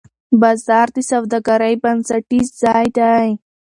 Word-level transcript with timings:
بازار 0.41 0.87
د 0.95 0.97
سوداګرۍ 1.11 1.75
بنسټیز 1.83 2.47
ځای 2.61 2.87
دی. 2.97 3.29